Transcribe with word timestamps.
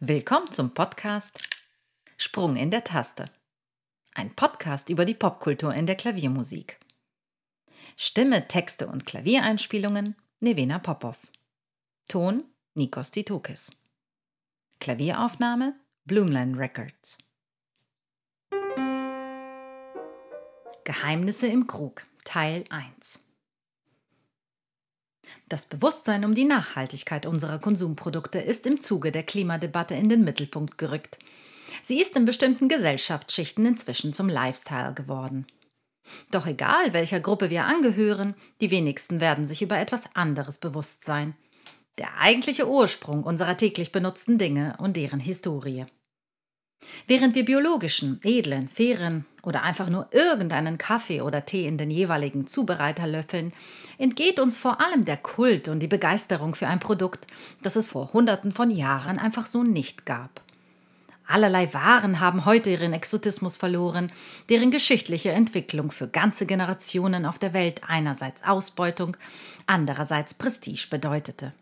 Willkommen 0.00 0.52
zum 0.52 0.74
Podcast 0.74 1.48
Sprung 2.18 2.56
in 2.56 2.70
der 2.70 2.84
Taste. 2.84 3.30
Ein 4.12 4.36
Podcast 4.36 4.90
über 4.90 5.06
die 5.06 5.14
Popkultur 5.14 5.72
in 5.72 5.86
der 5.86 5.96
Klaviermusik. 5.96 6.78
Stimme, 7.96 8.46
Texte 8.46 8.88
und 8.88 9.06
Klaviereinspielungen 9.06 10.14
Nevena 10.40 10.80
Popov. 10.80 11.16
Ton 12.08 12.44
Nikos 12.74 13.10
Titokis. 13.10 13.74
Klavieraufnahme 14.80 15.74
Bloomland 16.04 16.58
Records. 16.58 17.16
Geheimnisse 20.84 21.46
im 21.46 21.66
Krug 21.66 22.04
Teil 22.22 22.64
1 22.68 23.25
das 25.48 25.66
Bewusstsein 25.66 26.24
um 26.24 26.34
die 26.34 26.44
Nachhaltigkeit 26.44 27.26
unserer 27.26 27.58
Konsumprodukte 27.58 28.38
ist 28.38 28.66
im 28.66 28.80
Zuge 28.80 29.12
der 29.12 29.22
Klimadebatte 29.22 29.94
in 29.94 30.08
den 30.08 30.24
Mittelpunkt 30.24 30.78
gerückt. 30.78 31.18
Sie 31.82 32.00
ist 32.00 32.16
in 32.16 32.24
bestimmten 32.24 32.68
Gesellschaftsschichten 32.68 33.64
inzwischen 33.66 34.12
zum 34.12 34.28
Lifestyle 34.28 34.94
geworden. 34.94 35.46
Doch 36.30 36.46
egal, 36.46 36.92
welcher 36.92 37.20
Gruppe 37.20 37.50
wir 37.50 37.64
angehören, 37.64 38.34
die 38.60 38.70
wenigsten 38.70 39.20
werden 39.20 39.46
sich 39.46 39.62
über 39.62 39.78
etwas 39.78 40.14
anderes 40.14 40.58
bewusst 40.58 41.04
sein. 41.04 41.34
Der 41.98 42.18
eigentliche 42.18 42.68
Ursprung 42.68 43.24
unserer 43.24 43.56
täglich 43.56 43.90
benutzten 43.92 44.38
Dinge 44.38 44.76
und 44.78 44.96
deren 44.96 45.20
Historie. 45.20 45.86
Während 47.06 47.34
wir 47.34 47.44
biologischen, 47.44 48.20
edlen, 48.24 48.68
fairen 48.68 49.26
oder 49.42 49.62
einfach 49.62 49.88
nur 49.88 50.08
irgendeinen 50.12 50.76
Kaffee 50.76 51.20
oder 51.20 51.46
Tee 51.46 51.66
in 51.66 51.78
den 51.78 51.90
jeweiligen 51.90 52.46
Zubereiter 52.46 53.06
löffeln, 53.06 53.52
entgeht 53.98 54.40
uns 54.40 54.58
vor 54.58 54.80
allem 54.80 55.04
der 55.04 55.16
Kult 55.16 55.68
und 55.68 55.80
die 55.80 55.86
Begeisterung 55.86 56.54
für 56.54 56.66
ein 56.66 56.80
Produkt, 56.80 57.26
das 57.62 57.76
es 57.76 57.88
vor 57.88 58.12
Hunderten 58.12 58.50
von 58.50 58.70
Jahren 58.70 59.18
einfach 59.18 59.46
so 59.46 59.62
nicht 59.62 60.04
gab. 60.04 60.42
Allerlei 61.28 61.72
Waren 61.74 62.20
haben 62.20 62.44
heute 62.44 62.70
ihren 62.70 62.92
Exotismus 62.92 63.56
verloren, 63.56 64.12
deren 64.48 64.70
geschichtliche 64.70 65.32
Entwicklung 65.32 65.90
für 65.90 66.06
ganze 66.06 66.46
Generationen 66.46 67.26
auf 67.26 67.38
der 67.38 67.52
Welt 67.52 67.82
einerseits 67.86 68.44
Ausbeutung, 68.44 69.16
andererseits 69.66 70.34
Prestige 70.34 70.86
bedeutete. 70.88 71.52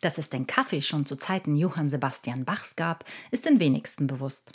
Dass 0.00 0.18
es 0.18 0.30
den 0.30 0.46
Kaffee 0.46 0.82
schon 0.82 1.06
zu 1.06 1.16
Zeiten 1.16 1.56
Johann 1.56 1.90
Sebastian 1.90 2.44
Bachs 2.44 2.76
gab, 2.76 3.04
ist 3.30 3.46
den 3.46 3.60
wenigsten 3.60 4.06
bewusst. 4.06 4.52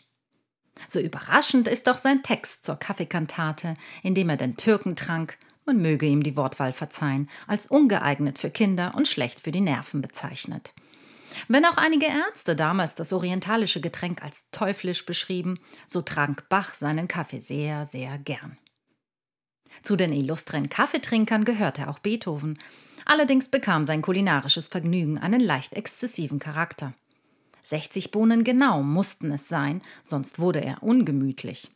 So 0.87 0.99
überraschend 0.99 1.67
ist 1.67 1.87
auch 1.89 1.97
sein 1.97 2.23
Text 2.23 2.65
zur 2.65 2.75
Kaffeekantate, 2.75 3.75
in 4.03 4.13
dem 4.13 4.29
er 4.29 4.37
den 4.37 4.57
Türken 4.57 4.95
trank, 4.95 5.37
man 5.65 5.81
möge 5.81 6.05
ihm 6.05 6.21
die 6.21 6.37
Wortwahl 6.37 6.73
verzeihen, 6.73 7.29
als 7.47 7.67
ungeeignet 7.67 8.37
für 8.37 8.51
Kinder 8.51 8.93
und 8.95 9.07
schlecht 9.07 9.41
für 9.41 9.51
die 9.51 9.61
Nerven 9.61 10.01
bezeichnet. 10.01 10.73
Wenn 11.47 11.65
auch 11.65 11.77
einige 11.77 12.05
Ärzte 12.05 12.55
damals 12.55 12.95
das 12.95 13.11
orientalische 13.11 13.81
Getränk 13.81 14.23
als 14.23 14.49
teuflisch 14.51 15.05
beschrieben, 15.05 15.59
so 15.87 16.01
trank 16.01 16.47
Bach 16.49 16.73
seinen 16.75 17.07
Kaffee 17.07 17.39
sehr, 17.39 17.85
sehr 17.85 18.17
gern. 18.19 18.57
Zu 19.83 19.95
den 19.95 20.13
illustren 20.13 20.69
Kaffeetrinkern 20.69 21.45
gehörte 21.45 21.87
auch 21.89 21.99
Beethoven, 21.99 22.57
Allerdings 23.05 23.49
bekam 23.49 23.85
sein 23.85 24.01
kulinarisches 24.01 24.67
Vergnügen 24.67 25.19
einen 25.19 25.39
leicht 25.39 25.73
exzessiven 25.73 26.39
Charakter. 26.39 26.93
60 27.63 28.11
Bohnen 28.11 28.43
genau 28.43 28.81
mussten 28.81 29.31
es 29.31 29.47
sein, 29.47 29.81
sonst 30.03 30.39
wurde 30.39 30.63
er 30.63 30.83
ungemütlich. 30.83 31.71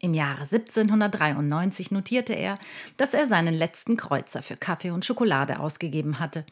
Im 0.00 0.14
Jahre 0.14 0.42
1793 0.42 1.90
notierte 1.90 2.32
er, 2.32 2.58
dass 2.96 3.14
er 3.14 3.26
seinen 3.26 3.54
letzten 3.54 3.96
Kreuzer 3.96 4.42
für 4.42 4.56
Kaffee 4.56 4.90
und 4.90 5.04
Schokolade 5.04 5.58
ausgegeben 5.58 6.18
hatte, 6.18 6.46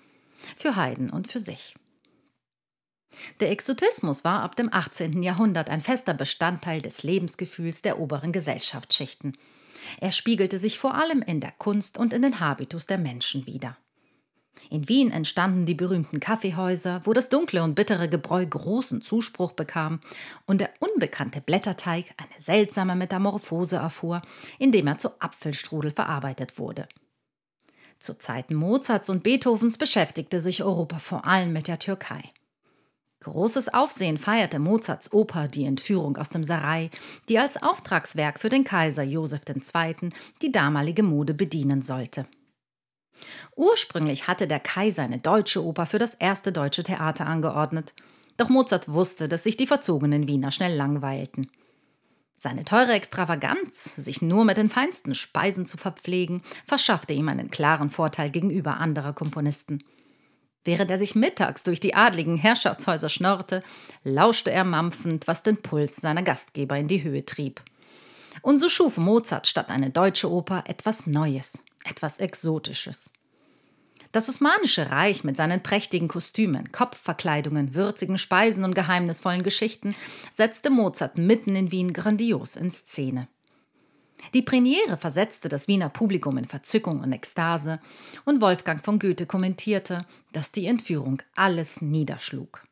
für 0.57 0.77
Haydn 0.77 1.11
und 1.11 1.29
für 1.31 1.41
sich. 1.41 1.77
Der 3.41 3.51
Exotismus 3.51 4.25
war 4.25 4.43
ab 4.43 4.57
dem 4.57 4.73
18. 4.73 5.23
Jahrhundert 5.23 5.71
ein 5.71 5.81
fester 5.81 6.13
Bestandteil 6.13 6.83
des 6.83 7.03
Lebensgefühls 7.03 7.83
der 7.83 7.99
oberen 7.99 8.33
Gesellschaftsschichten. 8.33 9.39
Er 10.01 10.13
spiegelte 10.13 10.59
sich 10.59 10.79
vor 10.79 10.95
allem 10.95 11.23
in 11.23 11.41
der 11.41 11.53
Kunst 11.53 11.99
und 11.99 12.13
in 12.13 12.23
den 12.23 12.41
Habitus 12.41 12.87
der 12.87 12.99
Menschen 12.99 13.47
wider. 13.47 13.77
In 14.71 14.89
Wien 14.89 15.11
entstanden 15.13 15.67
die 15.67 15.75
berühmten 15.75 16.19
Kaffeehäuser, 16.19 17.01
wo 17.05 17.13
das 17.13 17.29
dunkle 17.29 17.63
und 17.63 17.75
bittere 17.75 18.09
Gebräu 18.09 18.45
großen 18.45 19.03
Zuspruch 19.03 19.53
bekam 19.53 20.01
und 20.47 20.61
der 20.61 20.71
unbekannte 20.81 21.41
Blätterteig 21.41 22.07
eine 22.17 22.41
seltsame 22.41 22.97
Metamorphose 22.97 23.77
erfuhr, 23.77 24.23
indem 24.59 24.87
er 24.87 24.99
zu 24.99 25.21
Apfelstrudel 25.21 25.93
verarbeitet 25.93 26.59
wurde. 26.59 26.89
Zu 27.99 28.19
Zeiten 28.19 28.55
Mozarts 28.55 29.09
und 29.09 29.23
Beethovens 29.23 29.79
beschäftigte 29.79 30.41
sich 30.41 30.63
Europa 30.63 30.99
vor 30.99 31.27
allem 31.27 31.53
mit 31.53 31.69
der 31.69 31.79
Türkei. 31.79 32.23
Großes 33.27 33.75
Aufsehen 33.75 34.19
feierte 34.19 34.61
Mozarts 34.61 35.13
Oper 35.13 35.49
Die 35.49 35.65
Entführung 35.65 36.17
aus 36.17 36.31
dem 36.31 36.45
Sarai, 36.45 36.91
die 37.29 37.41
als 37.41 37.61
Auftragswerk 37.61 38.39
für 38.39 38.51
den 38.51 38.63
Kaiser 38.63 39.03
Joseph 39.03 39.41
II. 39.49 40.11
die 40.43 40.53
damalige 40.53 41.03
Mode 41.03 41.35
bedienen 41.35 41.83
sollte. 41.83 42.27
Ursprünglich 43.57 44.29
hatte 44.29 44.47
der 44.47 44.61
Kaiser 44.61 45.03
eine 45.03 45.19
deutsche 45.19 45.65
Oper 45.65 45.87
für 45.87 45.99
das 45.99 46.15
erste 46.15 46.53
deutsche 46.53 46.85
Theater 46.85 47.27
angeordnet. 47.27 47.95
Doch 48.37 48.49
Mozart 48.49 48.89
wusste, 48.93 49.27
dass 49.27 49.43
sich 49.43 49.57
die 49.57 49.67
verzogenen 49.67 50.29
Wiener 50.29 50.53
schnell 50.53 50.77
langweilten. 50.77 51.51
Seine 52.39 52.65
teure 52.65 52.93
Extravaganz, 52.93 53.97
sich 53.97 54.23
nur 54.23 54.45
mit 54.45 54.57
den 54.57 54.71
feinsten 54.71 55.17
Speisen 55.17 55.67
zu 55.67 55.77
verpflegen, 55.77 56.43
verschaffte 56.65 57.13
ihm 57.13 57.29
einen 57.29 57.51
klaren 57.51 57.91
Vorteil 57.91 58.31
gegenüber 58.31 58.77
anderer 58.77 59.15
Komponisten. 59.15 59.83
Während 60.67 60.91
er 60.91 60.99
sich 60.99 61.15
mittags 61.15 61.63
durch 61.63 61.79
die 61.79 61.95
adligen 61.95 62.37
Herrschaftshäuser 62.37 63.09
schnorrte, 63.09 63.63
lauschte 64.03 64.51
er 64.51 64.65
mampfend, 64.65 65.29
was 65.29 65.45
den 65.45 65.63
Puls 65.63 65.95
seiner 65.95 66.25
Gastgeber 66.25 66.77
in 66.77 66.89
die 66.89 67.05
Höhe 67.05 67.25
trieb. 67.25 67.63
Und 68.43 68.59
so 68.59 68.69
schuf 68.69 68.97
Mozart 68.97 69.47
statt 69.47 69.71
eine 69.71 69.91
deutsche 69.91 70.29
Oper 70.29 70.65
etwas 70.67 71.07
Neues, 71.07 71.63
etwas 71.85 72.19
Exotisches. 72.19 73.13
Das 74.11 74.29
Osmanische 74.29 74.91
Reich 74.91 75.23
mit 75.23 75.37
seinen 75.37 75.63
prächtigen 75.63 76.09
Kostümen, 76.09 76.73
Kopfverkleidungen, 76.73 77.77
würzigen 77.77 78.19
Speisen 78.19 78.65
und 78.65 78.75
geheimnisvollen 78.75 79.45
Geschichten 79.45 79.95
setzte 80.33 80.71
Mozart 80.71 81.17
mitten 81.17 81.55
in 81.55 81.71
Wien 81.71 81.93
grandios 81.93 82.57
in 82.57 82.73
Szene. 82.73 83.29
Die 84.35 84.43
Premiere 84.43 84.97
versetzte 84.97 85.49
das 85.49 85.69
Wiener 85.69 85.89
Publikum 85.89 86.39
in 86.39 86.45
Verzückung 86.45 87.01
und 87.01 87.13
Ekstase, 87.13 87.81
und 88.25 88.41
Wolfgang 88.41 88.85
von 88.85 88.99
Goethe 88.99 89.27
kommentierte, 89.27 90.07
dass 90.33 90.53
die 90.53 90.67
Entführung 90.67 91.23
alles 91.35 91.81
niederschlug. 91.81 92.65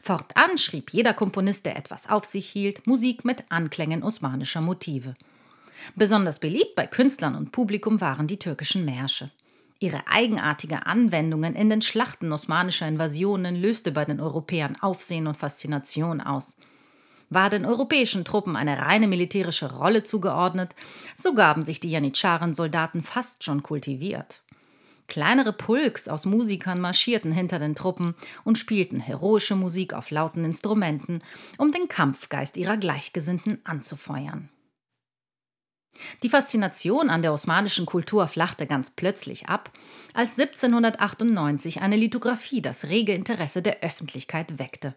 Fortan 0.00 0.56
schrieb 0.56 0.90
jeder 0.92 1.14
Komponist, 1.14 1.66
der 1.66 1.76
etwas 1.76 2.08
auf 2.08 2.24
sich 2.24 2.48
hielt, 2.48 2.86
Musik 2.86 3.24
mit 3.24 3.44
Anklängen 3.50 4.02
osmanischer 4.02 4.60
Motive. 4.60 5.14
Besonders 5.96 6.38
beliebt 6.38 6.74
bei 6.74 6.86
Künstlern 6.86 7.34
und 7.34 7.52
Publikum 7.52 8.00
waren 8.00 8.26
die 8.26 8.38
türkischen 8.38 8.84
Märsche. 8.84 9.30
Ihre 9.80 10.06
eigenartige 10.06 10.86
Anwendungen 10.86 11.54
in 11.54 11.68
den 11.68 11.82
Schlachten 11.82 12.32
osmanischer 12.32 12.88
Invasionen 12.88 13.56
löste 13.56 13.92
bei 13.92 14.04
den 14.04 14.20
Europäern 14.20 14.76
Aufsehen 14.80 15.26
und 15.26 15.36
Faszination 15.36 16.20
aus. 16.20 16.60
War 17.34 17.50
den 17.50 17.66
europäischen 17.66 18.24
Truppen 18.24 18.54
eine 18.54 18.78
reine 18.78 19.08
militärische 19.08 19.74
Rolle 19.74 20.04
zugeordnet, 20.04 20.76
so 21.18 21.34
gaben 21.34 21.64
sich 21.64 21.80
die 21.80 21.90
Janitscharen-Soldaten 21.90 23.02
fast 23.02 23.42
schon 23.42 23.64
kultiviert. 23.64 24.42
Kleinere 25.08 25.52
Pulks 25.52 26.06
aus 26.06 26.26
Musikern 26.26 26.80
marschierten 26.80 27.32
hinter 27.32 27.58
den 27.58 27.74
Truppen 27.74 28.14
und 28.44 28.56
spielten 28.56 29.00
heroische 29.00 29.56
Musik 29.56 29.94
auf 29.94 30.12
lauten 30.12 30.44
Instrumenten, 30.44 31.22
um 31.58 31.72
den 31.72 31.88
Kampfgeist 31.88 32.56
ihrer 32.56 32.76
Gleichgesinnten 32.76 33.60
anzufeuern. 33.64 34.48
Die 36.22 36.30
Faszination 36.30 37.10
an 37.10 37.22
der 37.22 37.32
osmanischen 37.32 37.84
Kultur 37.84 38.28
flachte 38.28 38.68
ganz 38.68 38.92
plötzlich 38.92 39.48
ab, 39.48 39.72
als 40.14 40.38
1798 40.38 41.82
eine 41.82 41.96
Lithografie 41.96 42.62
das 42.62 42.84
rege 42.84 43.12
Interesse 43.12 43.60
der 43.60 43.82
Öffentlichkeit 43.82 44.60
weckte. 44.60 44.94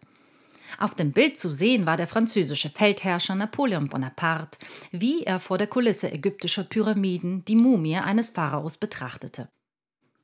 Auf 0.78 0.96
dem 0.96 1.12
Bild 1.12 1.38
zu 1.38 1.52
sehen 1.52 1.86
war 1.86 1.98
der 1.98 2.08
französische 2.08 2.70
Feldherrscher 2.70 3.36
Napoleon 3.36 3.88
Bonaparte, 3.88 4.60
wie 4.92 5.24
er 5.24 5.40
vor 5.40 5.58
der 5.58 5.68
Kulisse 5.68 6.12
ägyptischer 6.12 6.64
Pyramiden 6.64 7.44
die 7.46 7.56
Mumie 7.56 7.98
eines 7.98 8.32
Pharaos 8.32 8.78
betrachtete. 8.78 9.50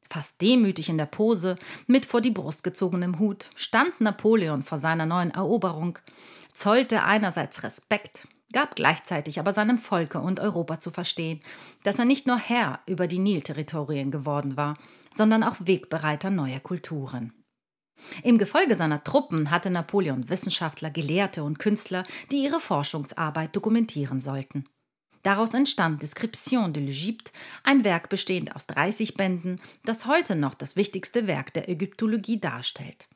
Fast 0.10 0.42
demütig 0.42 0.90
in 0.90 0.98
der 0.98 1.06
Pose, 1.08 1.58
mit 1.88 2.06
vor 2.06 2.22
die 2.22 2.32
Brust 2.32 2.64
gezogenem 2.64 3.20
Hut, 3.20 3.50
stand 3.56 4.00
Napoleon 4.00 4.62
vor 4.62 4.78
seiner 4.78 5.06
neuen 5.06 5.32
Eroberung, 5.32 5.98
zollte 6.54 7.04
einerseits 7.04 7.64
Respekt, 7.64 8.28
gab 8.52 8.76
gleichzeitig 8.76 9.40
aber 9.40 9.54
seinem 9.54 9.80
Volke 9.80 10.20
und 10.20 10.40
Europa 10.40 10.80
zu 10.80 10.92
verstehen, 10.92 11.42
dass 11.84 11.98
er 11.98 12.06
nicht 12.06 12.28
nur 12.28 12.38
Herr 12.38 12.82
über 12.86 13.08
die 13.08 13.18
Nilterritorien 13.18 14.12
geworden 14.12 14.56
war, 14.56 14.78
sondern 15.16 15.44
auch 15.44 15.56
Wegbereiter 15.60 16.30
neuer 16.30 16.60
Kulturen. 16.60 17.34
Im 18.24 18.38
Gefolge 18.38 18.76
seiner 18.76 19.04
Truppen 19.04 19.52
hatte 19.52 19.70
Napoleon 19.70 20.30
Wissenschaftler, 20.30 20.90
Gelehrte 20.90 21.44
und 21.44 21.60
Künstler, 21.60 22.06
die 22.32 22.44
ihre 22.44 22.60
Forschungsarbeit 22.60 23.56
dokumentieren 23.56 24.22
sollten. 24.22 24.66
Daraus 25.24 25.54
entstand 25.54 26.02
Description 26.02 26.74
de 26.74 26.86
l'Égypte, 26.86 27.32
ein 27.64 27.86
Werk 27.86 28.10
bestehend 28.10 28.56
aus 28.56 28.68
30 28.68 29.16
Bänden, 29.16 29.62
das 29.86 30.06
heute 30.06 30.36
noch 30.36 30.54
das 30.54 30.76
wichtigste 30.76 31.28
Werk 31.28 31.54
der 31.54 31.70
Ägyptologie 31.70 32.42
darstellt. 32.42 33.08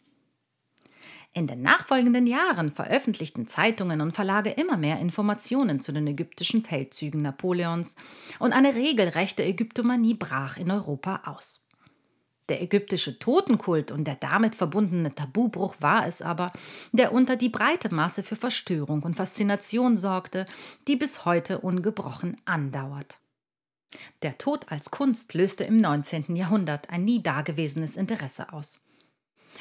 In 1.33 1.45
den 1.47 1.61
nachfolgenden 1.61 2.25
Jahren 2.25 2.71
veröffentlichten 2.71 3.45
Zeitungen 3.45 3.99
und 4.01 4.13
Verlage 4.13 4.49
immer 4.51 4.77
mehr 4.77 4.99
Informationen 4.99 5.81
zu 5.81 5.91
den 5.91 6.07
ägyptischen 6.07 6.63
Feldzügen 6.63 7.21
Napoleons 7.21 7.95
und 8.39 8.53
eine 8.53 8.73
regelrechte 8.73 9.43
Ägyptomanie 9.43 10.15
brach 10.15 10.57
in 10.57 10.71
Europa 10.71 11.23
aus. 11.25 11.66
Der 12.49 12.61
ägyptische 12.61 13.19
Totenkult 13.19 13.91
und 13.91 14.05
der 14.05 14.15
damit 14.15 14.55
verbundene 14.55 15.13
Tabubruch 15.13 15.75
war 15.79 16.07
es 16.07 16.21
aber, 16.21 16.53
der 16.93 17.11
unter 17.11 17.35
die 17.35 17.49
breite 17.49 17.93
Masse 17.93 18.23
für 18.23 18.37
Verstörung 18.37 19.03
und 19.03 19.15
Faszination 19.15 19.97
sorgte, 19.97 20.45
die 20.87 20.95
bis 20.95 21.25
heute 21.25 21.59
ungebrochen 21.59 22.37
andauert. 22.45 23.19
Der 24.21 24.37
Tod 24.37 24.65
als 24.69 24.91
Kunst 24.91 25.33
löste 25.33 25.63
im 25.63 25.77
19. 25.77 26.35
Jahrhundert 26.35 26.89
ein 26.89 27.03
nie 27.03 27.21
dagewesenes 27.21 27.97
Interesse 27.97 28.53
aus. 28.53 28.83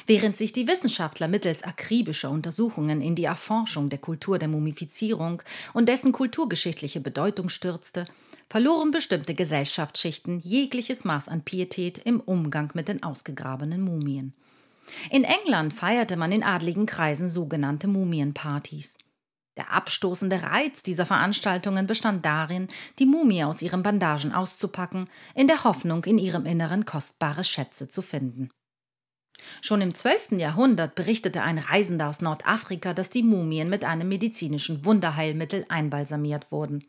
Während 0.05 0.37
sich 0.37 0.53
die 0.53 0.67
Wissenschaftler 0.67 1.27
mittels 1.27 1.63
akribischer 1.63 2.29
Untersuchungen 2.29 3.01
in 3.01 3.15
die 3.15 3.23
Erforschung 3.23 3.89
der 3.89 3.99
Kultur 3.99 4.37
der 4.37 4.47
Mumifizierung 4.47 5.41
und 5.73 5.89
dessen 5.89 6.11
kulturgeschichtliche 6.11 6.99
Bedeutung 6.99 7.49
stürzte, 7.49 8.05
verloren 8.49 8.91
bestimmte 8.91 9.35
Gesellschaftsschichten 9.35 10.39
jegliches 10.39 11.05
Maß 11.05 11.27
an 11.27 11.41
Pietät 11.43 11.97
im 11.97 12.19
Umgang 12.19 12.71
mit 12.73 12.87
den 12.87 13.03
ausgegrabenen 13.03 13.81
Mumien. 13.81 14.33
In 15.09 15.23
England 15.23 15.73
feierte 15.73 16.15
man 16.15 16.31
in 16.31 16.43
adligen 16.43 16.85
Kreisen 16.85 17.27
sogenannte 17.27 17.87
Mumienpartys. 17.87 18.97
Der 19.57 19.73
abstoßende 19.73 20.43
Reiz 20.43 20.83
dieser 20.83 21.05
Veranstaltungen 21.05 21.87
bestand 21.87 22.23
darin, 22.23 22.67
die 22.99 23.07
Mumie 23.07 23.43
aus 23.43 23.61
ihren 23.61 23.81
Bandagen 23.81 24.31
auszupacken, 24.31 25.09
in 25.33 25.47
der 25.47 25.63
Hoffnung, 25.63 26.05
in 26.05 26.19
ihrem 26.19 26.45
Inneren 26.45 26.85
kostbare 26.85 27.43
Schätze 27.43 27.89
zu 27.89 28.03
finden. 28.03 28.49
Schon 29.61 29.81
im 29.81 29.93
12. 29.93 30.33
Jahrhundert 30.33 30.95
berichtete 30.95 31.41
ein 31.41 31.57
Reisender 31.57 32.09
aus 32.09 32.21
Nordafrika, 32.21 32.93
dass 32.93 33.09
die 33.09 33.23
Mumien 33.23 33.69
mit 33.69 33.83
einem 33.83 34.07
medizinischen 34.07 34.85
Wunderheilmittel 34.85 35.65
einbalsamiert 35.69 36.51
wurden. 36.51 36.83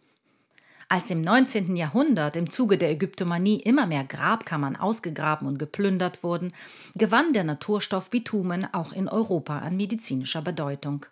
Als 0.91 1.11
im 1.11 1.21
19. 1.21 1.77
Jahrhundert 1.77 2.35
im 2.35 2.49
Zuge 2.49 2.79
der 2.79 2.91
Ägyptomanie 2.91 3.61
immer 3.61 3.87
mehr 3.87 4.05
Grabkammern 4.05 4.75
ausgegraben 4.75 5.47
und 5.47 5.59
geplündert 5.59 6.23
wurden, 6.23 6.55
gewann 6.95 7.35
der 7.35 7.45
Naturstoff 7.45 8.09
Bitumen 8.09 8.67
auch 8.73 8.93
in 8.93 9.07
Europa 9.07 9.59
an 9.59 9.77
medizinischer 9.77 10.41
Bedeutung. 10.41 11.05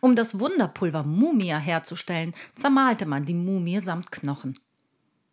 Um 0.00 0.14
das 0.14 0.38
Wunderpulver 0.38 1.02
Mumia 1.02 1.58
herzustellen, 1.58 2.32
zermalte 2.54 3.06
man 3.06 3.24
die 3.24 3.34
Mumie 3.34 3.80
samt 3.80 4.12
Knochen. 4.12 4.56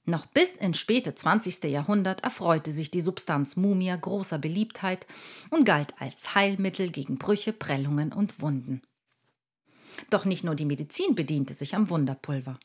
Noch 0.05 0.25
bis 0.25 0.57
ins 0.57 0.79
späte 0.79 1.13
20. 1.13 1.63
Jahrhundert 1.65 2.23
erfreute 2.23 2.71
sich 2.71 2.89
die 2.89 3.01
Substanz 3.01 3.55
Mumia 3.55 3.95
großer 3.95 4.39
Beliebtheit 4.39 5.05
und 5.51 5.63
galt 5.63 5.93
als 5.99 6.33
Heilmittel 6.33 6.89
gegen 6.89 7.17
Brüche, 7.17 7.53
Prellungen 7.53 8.13
und 8.13 8.41
Wunden. 8.41 8.81
Doch 10.09 10.25
nicht 10.25 10.43
nur 10.43 10.55
die 10.55 10.65
Medizin 10.65 11.13
bediente 11.13 11.53
sich 11.53 11.75
am 11.75 11.89
Wunderpulver. 11.89 12.57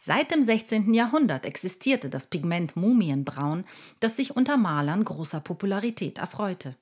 Seit 0.00 0.30
dem 0.30 0.42
16. 0.42 0.94
Jahrhundert 0.94 1.46
existierte 1.46 2.10
das 2.10 2.28
Pigment 2.28 2.76
Mumienbraun, 2.76 3.64
das 4.00 4.16
sich 4.16 4.36
unter 4.36 4.56
Malern 4.56 5.04
großer 5.04 5.40
Popularität 5.40 6.18
erfreute. 6.18 6.76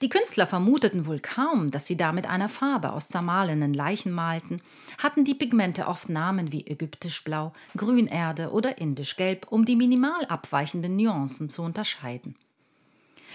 Die 0.00 0.08
Künstler 0.08 0.46
vermuteten 0.46 1.06
wohl 1.06 1.18
kaum, 1.18 1.70
dass 1.70 1.86
sie 1.86 1.96
damit 1.96 2.28
eine 2.28 2.48
Farbe 2.48 2.92
aus 2.92 3.08
zermahlenen 3.08 3.74
Leichen 3.74 4.12
malten, 4.12 4.60
hatten 4.98 5.24
die 5.24 5.34
Pigmente 5.34 5.86
oft 5.86 6.08
Namen 6.08 6.52
wie 6.52 6.66
ägyptisch 6.66 7.24
blau, 7.24 7.52
grünerde 7.76 8.50
oder 8.50 8.78
indisch 8.78 9.16
gelb, 9.16 9.46
um 9.50 9.64
die 9.64 9.76
minimal 9.76 10.24
abweichenden 10.26 10.96
Nuancen 10.96 11.48
zu 11.48 11.62
unterscheiden. 11.62 12.36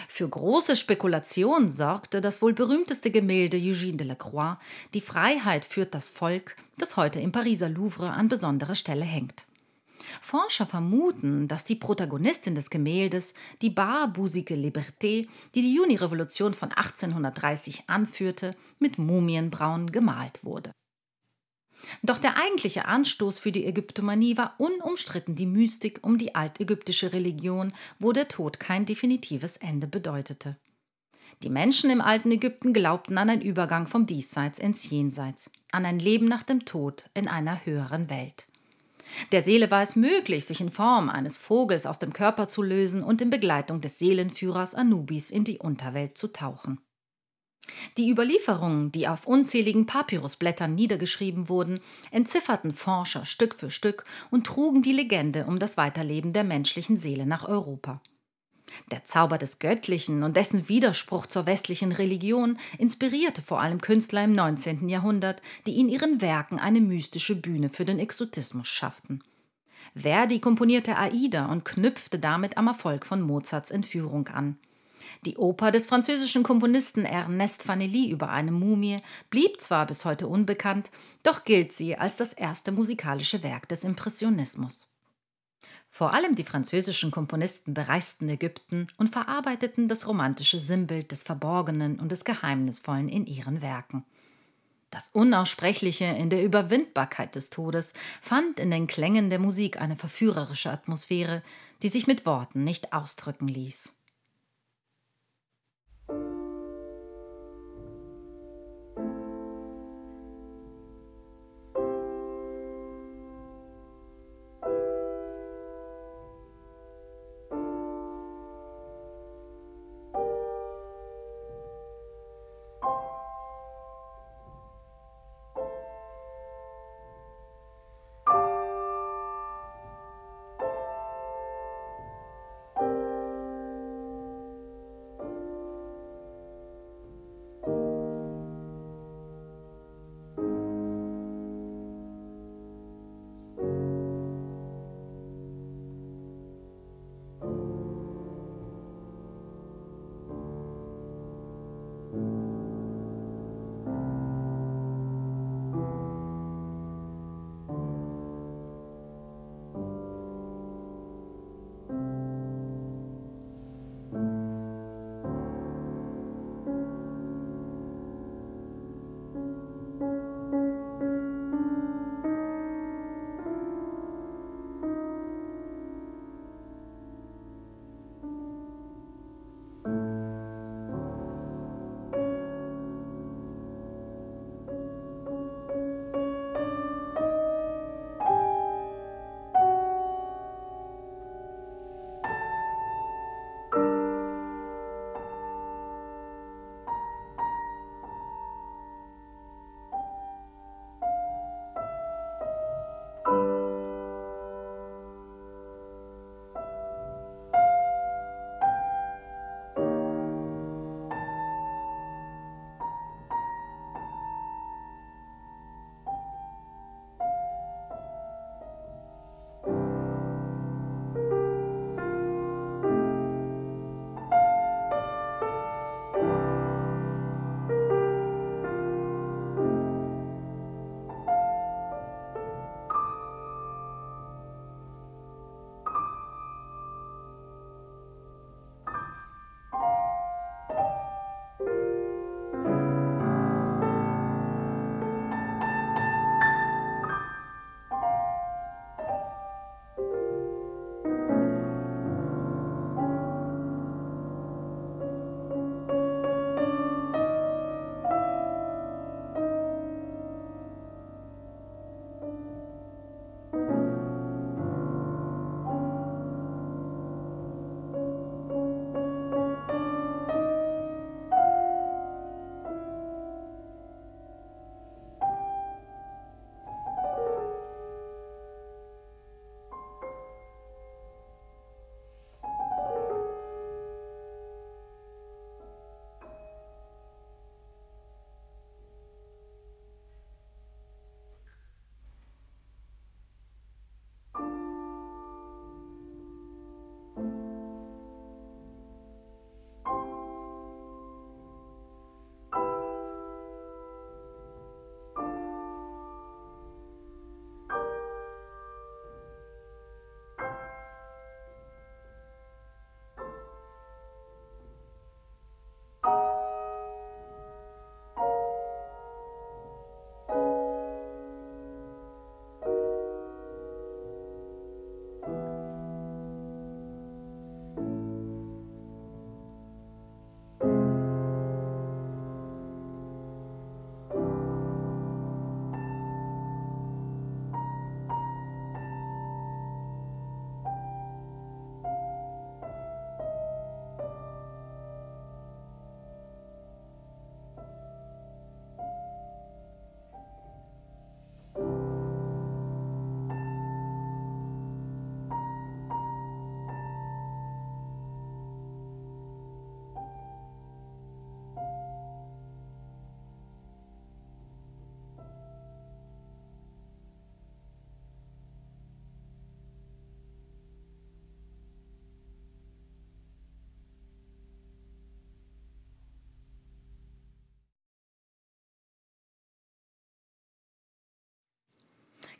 Für 0.07 0.27
große 0.27 0.75
Spekulation 0.75 1.69
sorgte 1.69 2.21
das 2.21 2.41
wohl 2.41 2.53
berühmteste 2.53 3.11
Gemälde 3.11 3.57
Eugène 3.57 3.97
Delacroix, 3.97 4.57
Die 4.93 5.01
Freiheit 5.01 5.65
führt 5.65 5.93
das 5.93 6.09
Volk, 6.09 6.55
das 6.77 6.97
heute 6.97 7.19
im 7.19 7.31
Pariser 7.31 7.69
Louvre 7.69 8.11
an 8.11 8.27
besonderer 8.27 8.75
Stelle 8.75 9.05
hängt. 9.05 9.45
Forscher 10.21 10.65
vermuten, 10.65 11.47
dass 11.47 11.63
die 11.63 11.75
Protagonistin 11.75 12.55
des 12.55 12.69
Gemäldes, 12.69 13.33
die 13.61 13.69
barbusige 13.69 14.55
Liberté, 14.55 15.27
die 15.55 15.61
die 15.61 15.73
Juni-Revolution 15.73 16.53
von 16.53 16.71
1830 16.71 17.83
anführte, 17.87 18.55
mit 18.79 18.97
Mumienbraun 18.97 19.91
gemalt 19.91 20.43
wurde. 20.43 20.71
Doch 22.03 22.17
der 22.17 22.37
eigentliche 22.37 22.85
Anstoß 22.85 23.39
für 23.39 23.51
die 23.51 23.65
Ägyptomanie 23.65 24.37
war 24.37 24.55
unumstritten 24.57 25.35
die 25.35 25.45
Mystik 25.45 25.99
um 26.01 26.17
die 26.17 26.35
altägyptische 26.35 27.13
Religion, 27.13 27.73
wo 27.99 28.11
der 28.11 28.27
Tod 28.27 28.59
kein 28.59 28.85
definitives 28.85 29.57
Ende 29.57 29.87
bedeutete. 29.87 30.57
Die 31.43 31.49
Menschen 31.49 31.91
im 31.91 32.01
alten 32.01 32.31
Ägypten 32.31 32.73
glaubten 32.73 33.17
an 33.17 33.29
einen 33.29 33.41
Übergang 33.41 33.85
vom 33.85 34.07
Diesseits 34.07 34.57
ins 34.57 34.89
Jenseits, 34.89 35.51
an 35.71 35.85
ein 35.85 35.99
Leben 35.99 36.27
nach 36.27 36.43
dem 36.43 36.65
Tod 36.65 37.09
in 37.13 37.27
einer 37.27 37.63
höheren 37.65 38.09
Welt. 38.09 38.47
Der 39.31 39.43
Seele 39.43 39.71
war 39.71 39.83
es 39.83 39.95
möglich, 39.95 40.45
sich 40.45 40.61
in 40.61 40.71
Form 40.71 41.09
eines 41.09 41.37
Vogels 41.37 41.85
aus 41.85 41.99
dem 41.99 42.11
Körper 42.11 42.47
zu 42.47 42.61
lösen 42.63 43.03
und 43.03 43.21
in 43.21 43.29
Begleitung 43.29 43.81
des 43.81 43.99
Seelenführers 43.99 44.75
Anubis 44.75 45.31
in 45.31 45.43
die 45.43 45.59
Unterwelt 45.59 46.17
zu 46.17 46.27
tauchen. 46.27 46.79
Die 47.97 48.09
Überlieferungen, 48.09 48.91
die 48.91 49.07
auf 49.07 49.27
unzähligen 49.27 49.85
Papyrusblättern 49.85 50.73
niedergeschrieben 50.75 51.49
wurden, 51.49 51.81
entzifferten 52.11 52.73
Forscher 52.73 53.25
Stück 53.25 53.55
für 53.55 53.71
Stück 53.71 54.05
und 54.31 54.45
trugen 54.45 54.81
die 54.81 54.93
Legende 54.93 55.45
um 55.45 55.59
das 55.59 55.77
Weiterleben 55.77 56.33
der 56.33 56.43
menschlichen 56.43 56.97
Seele 56.97 57.25
nach 57.25 57.47
Europa. 57.47 58.01
Der 58.91 59.05
Zauber 59.05 59.37
des 59.37 59.59
Göttlichen 59.59 60.23
und 60.23 60.37
dessen 60.37 60.69
Widerspruch 60.69 61.25
zur 61.25 61.45
westlichen 61.45 61.91
Religion 61.91 62.57
inspirierte 62.77 63.41
vor 63.41 63.61
allem 63.61 63.81
Künstler 63.81 64.23
im 64.23 64.33
19. 64.33 64.89
Jahrhundert, 64.89 65.41
die 65.65 65.79
in 65.79 65.89
ihren 65.89 66.21
Werken 66.21 66.59
eine 66.59 66.81
mystische 66.81 67.35
Bühne 67.35 67.69
für 67.69 67.85
den 67.85 67.99
Exotismus 67.99 68.67
schafften. 68.67 69.23
Verdi 69.95 70.39
komponierte 70.39 70.97
Aida 70.97 71.47
und 71.47 71.65
knüpfte 71.65 72.19
damit 72.19 72.57
am 72.57 72.67
Erfolg 72.67 73.05
von 73.05 73.21
Mozarts 73.21 73.71
Entführung 73.71 74.27
an. 74.27 74.57
Die 75.25 75.37
Oper 75.37 75.71
des 75.71 75.87
französischen 75.87 76.43
Komponisten 76.43 77.05
Ernest 77.05 77.63
Fanelli 77.63 78.09
über 78.09 78.29
eine 78.29 78.51
Mumie 78.51 79.01
blieb 79.29 79.61
zwar 79.61 79.85
bis 79.85 80.05
heute 80.05 80.27
unbekannt, 80.27 80.91
doch 81.23 81.43
gilt 81.43 81.71
sie 81.71 81.97
als 81.97 82.15
das 82.15 82.33
erste 82.33 82.71
musikalische 82.71 83.43
Werk 83.43 83.67
des 83.69 83.83
Impressionismus. 83.83 84.91
Vor 85.89 86.13
allem 86.13 86.35
die 86.35 86.43
französischen 86.43 87.11
Komponisten 87.11 87.73
bereisten 87.73 88.29
Ägypten 88.29 88.87
und 88.97 89.09
verarbeiteten 89.09 89.87
das 89.87 90.07
romantische 90.07 90.59
Sinnbild 90.59 91.11
des 91.11 91.23
Verborgenen 91.23 91.99
und 91.99 92.11
des 92.11 92.23
Geheimnisvollen 92.23 93.09
in 93.09 93.25
ihren 93.25 93.61
Werken. 93.61 94.05
Das 94.89 95.09
Unaussprechliche 95.09 96.05
in 96.05 96.29
der 96.29 96.43
Überwindbarkeit 96.43 97.35
des 97.35 97.49
Todes 97.49 97.93
fand 98.21 98.59
in 98.59 98.71
den 98.71 98.87
Klängen 98.87 99.29
der 99.29 99.39
Musik 99.39 99.81
eine 99.81 99.97
verführerische 99.97 100.71
Atmosphäre, 100.71 101.43
die 101.83 101.89
sich 101.89 102.07
mit 102.07 102.25
Worten 102.25 102.63
nicht 102.63 102.93
ausdrücken 102.93 103.47
ließ. 103.47 103.96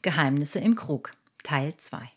Geheimnisse 0.02 0.60
im 0.60 0.76
Krug, 0.76 1.12
Teil 1.44 1.76
2. 1.76 2.10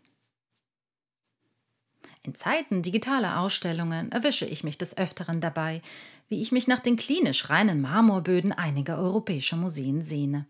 In 2.22 2.34
Zeiten 2.34 2.82
digitaler 2.82 3.40
Ausstellungen 3.40 4.12
erwische 4.12 4.44
ich 4.44 4.62
mich 4.62 4.76
des 4.76 4.96
Öfteren 4.98 5.40
dabei, 5.40 5.80
wie 6.28 6.42
ich 6.42 6.52
mich 6.52 6.68
nach 6.68 6.80
den 6.80 6.96
klinisch 6.96 7.48
reinen 7.48 7.80
Marmorböden 7.80 8.52
einiger 8.52 8.98
europäischer 8.98 9.56
Museen 9.56 10.02
sehne. 10.02 10.46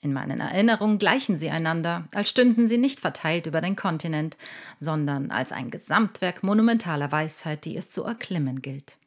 In 0.00 0.12
meinen 0.12 0.40
Erinnerungen 0.40 0.98
gleichen 0.98 1.38
sie 1.38 1.48
einander, 1.48 2.06
als 2.12 2.28
stünden 2.28 2.68
sie 2.68 2.76
nicht 2.76 3.00
verteilt 3.00 3.46
über 3.46 3.62
den 3.62 3.74
Kontinent, 3.74 4.36
sondern 4.78 5.30
als 5.30 5.50
ein 5.50 5.70
Gesamtwerk 5.70 6.42
monumentaler 6.42 7.10
Weisheit, 7.10 7.64
die 7.64 7.76
es 7.76 7.90
zu 7.90 8.04
erklimmen 8.04 8.60
gilt. 8.60 8.98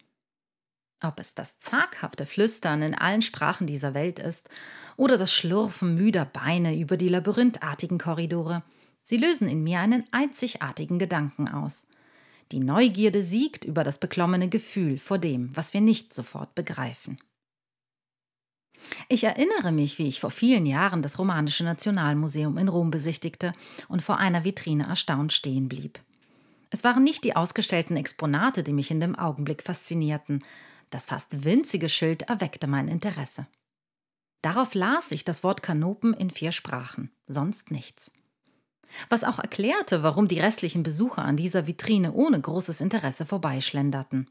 Ob 1.02 1.20
es 1.20 1.36
das 1.36 1.60
zaghafte 1.60 2.26
Flüstern 2.26 2.82
in 2.82 2.96
allen 2.96 3.22
Sprachen 3.22 3.68
dieser 3.68 3.94
Welt 3.94 4.18
ist 4.18 4.50
oder 4.96 5.18
das 5.18 5.32
Schlurfen 5.32 5.94
müder 5.94 6.26
Beine 6.26 6.78
über 6.78 6.98
die 6.98 7.10
labyrinthartigen 7.10 8.00
Korridore, 8.00 8.64
sie 9.04 9.18
lösen 9.18 9.48
in 9.48 9.64
mir 9.64 9.80
einen 9.80 10.06
einzigartigen 10.12 10.98
Gedanken 10.98 11.48
aus. 11.48 11.92
Die 12.52 12.60
Neugierde 12.60 13.22
siegt 13.22 13.64
über 13.64 13.84
das 13.84 14.00
beklommene 14.00 14.50
Gefühl 14.50 14.98
vor 14.98 15.20
dem, 15.20 15.56
was 15.56 15.74
wir 15.74 15.82
nicht 15.82 16.14
sofort 16.14 16.56
begreifen. 16.56 17.20
Ich 19.10 19.24
erinnere 19.24 19.72
mich, 19.72 20.00
wie 20.00 20.08
ich 20.08 20.20
vor 20.20 20.32
vielen 20.32 20.66
Jahren 20.66 21.02
das 21.02 21.20
Romanische 21.20 21.64
Nationalmuseum 21.64 22.58
in 22.58 22.70
Rom 22.70 22.90
besichtigte 22.90 23.54
und 23.88 24.02
vor 24.02 24.18
einer 24.18 24.44
Vitrine 24.44 24.88
erstaunt 24.88 25.34
stehen 25.34 25.68
blieb. 25.68 26.00
Es 26.70 26.84
waren 26.84 27.04
nicht 27.04 27.24
die 27.24 27.36
ausgestellten 27.36 27.98
Exponate, 27.98 28.64
die 28.64 28.74
mich 28.74 28.92
in 28.92 29.00
dem 29.00 29.16
Augenblick 29.16 29.64
faszinierten, 29.64 30.44
das 30.90 31.06
fast 31.06 31.44
winzige 31.44 31.90
Schild 31.90 32.24
erweckte 32.24 32.68
mein 32.68 32.88
Interesse. 32.88 33.48
Darauf 34.42 34.74
las 34.74 35.12
ich 35.12 35.26
das 35.26 35.44
Wort 35.44 35.64
Kanopen 35.64 36.14
in 36.14 36.30
vier 36.30 36.52
Sprachen, 36.52 37.12
sonst 37.26 37.72
nichts. 37.72 38.14
Was 39.10 39.24
auch 39.24 39.40
erklärte, 39.40 40.04
warum 40.04 40.28
die 40.28 40.40
restlichen 40.40 40.84
Besucher 40.84 41.24
an 41.24 41.38
dieser 41.38 41.68
Vitrine 41.68 42.14
ohne 42.14 42.40
großes 42.40 42.82
Interesse 42.82 43.26
vorbeischlenderten. 43.26 44.30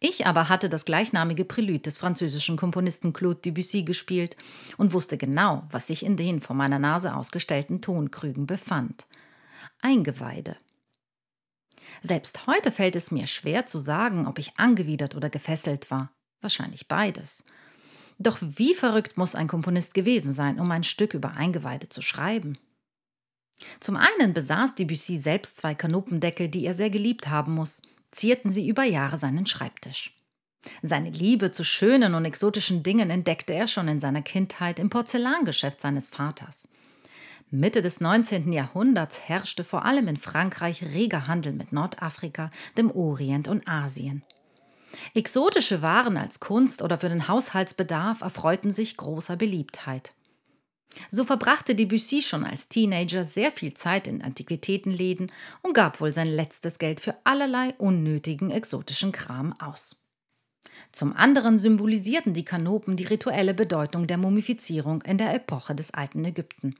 Ich 0.00 0.26
aber 0.26 0.48
hatte 0.48 0.68
das 0.68 0.84
gleichnamige 0.84 1.44
Prelude 1.44 1.78
des 1.80 1.98
französischen 1.98 2.56
Komponisten 2.56 3.12
Claude 3.12 3.40
Debussy 3.40 3.84
gespielt 3.84 4.36
und 4.76 4.92
wusste 4.92 5.16
genau, 5.16 5.66
was 5.70 5.86
sich 5.86 6.04
in 6.04 6.16
den 6.16 6.40
vor 6.40 6.56
meiner 6.56 6.78
Nase 6.78 7.14
ausgestellten 7.14 7.80
Tonkrügen 7.80 8.46
befand. 8.46 9.06
Eingeweide. 9.80 10.56
Selbst 12.02 12.46
heute 12.46 12.70
fällt 12.70 12.96
es 12.96 13.10
mir 13.10 13.26
schwer 13.26 13.66
zu 13.66 13.78
sagen, 13.78 14.26
ob 14.26 14.38
ich 14.38 14.58
angewidert 14.58 15.14
oder 15.14 15.30
gefesselt 15.30 15.90
war. 15.90 16.12
Wahrscheinlich 16.40 16.88
beides. 16.88 17.44
Doch 18.18 18.38
wie 18.40 18.74
verrückt 18.74 19.16
muss 19.16 19.34
ein 19.34 19.48
Komponist 19.48 19.94
gewesen 19.94 20.32
sein, 20.32 20.60
um 20.60 20.70
ein 20.70 20.84
Stück 20.84 21.14
über 21.14 21.32
Eingeweide 21.32 21.88
zu 21.88 22.02
schreiben? 22.02 22.58
Zum 23.80 23.96
einen 23.96 24.34
besaß 24.34 24.74
Debussy 24.74 25.18
selbst 25.18 25.56
zwei 25.56 25.74
Kanopendeckel, 25.74 26.48
die 26.48 26.64
er 26.64 26.74
sehr 26.74 26.90
geliebt 26.90 27.28
haben 27.28 27.54
muss, 27.54 27.82
zierten 28.10 28.52
sie 28.52 28.68
über 28.68 28.84
Jahre 28.84 29.18
seinen 29.18 29.46
Schreibtisch. 29.46 30.14
Seine 30.82 31.10
Liebe 31.10 31.50
zu 31.50 31.64
schönen 31.64 32.14
und 32.14 32.24
exotischen 32.24 32.82
Dingen 32.82 33.10
entdeckte 33.10 33.52
er 33.52 33.66
schon 33.66 33.88
in 33.88 34.00
seiner 34.00 34.22
Kindheit 34.22 34.78
im 34.78 34.90
Porzellangeschäft 34.90 35.80
seines 35.80 36.08
Vaters. 36.08 36.68
Mitte 37.50 37.82
des 37.82 38.00
19. 38.00 38.52
Jahrhunderts 38.52 39.20
herrschte 39.20 39.64
vor 39.64 39.84
allem 39.84 40.08
in 40.08 40.16
Frankreich 40.16 40.82
reger 40.82 41.26
Handel 41.26 41.52
mit 41.52 41.72
Nordafrika, 41.72 42.50
dem 42.76 42.90
Orient 42.90 43.48
und 43.48 43.68
Asien. 43.68 44.22
Exotische 45.14 45.82
Waren 45.82 46.16
als 46.16 46.40
Kunst 46.40 46.82
oder 46.82 46.98
für 46.98 47.08
den 47.08 47.28
Haushaltsbedarf 47.28 48.22
erfreuten 48.22 48.70
sich 48.70 48.96
großer 48.96 49.36
Beliebtheit. 49.36 50.14
So 51.10 51.24
verbrachte 51.24 51.74
Debussy 51.74 52.22
schon 52.22 52.44
als 52.44 52.68
Teenager 52.68 53.24
sehr 53.24 53.50
viel 53.50 53.74
Zeit 53.74 54.06
in 54.06 54.22
Antiquitätenläden 54.22 55.32
und 55.62 55.74
gab 55.74 56.00
wohl 56.00 56.12
sein 56.12 56.28
letztes 56.28 56.78
Geld 56.78 57.00
für 57.00 57.16
allerlei 57.24 57.74
unnötigen 57.78 58.50
exotischen 58.50 59.12
Kram 59.12 59.52
aus. 59.60 60.04
Zum 60.92 61.12
anderen 61.12 61.58
symbolisierten 61.58 62.34
die 62.34 62.44
Kanopen 62.44 62.96
die 62.96 63.04
rituelle 63.04 63.54
Bedeutung 63.54 64.06
der 64.06 64.18
Mumifizierung 64.18 65.02
in 65.02 65.18
der 65.18 65.34
Epoche 65.34 65.74
des 65.74 65.92
alten 65.92 66.24
Ägypten. 66.24 66.74